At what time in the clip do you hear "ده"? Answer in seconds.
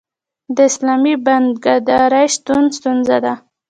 3.23-3.33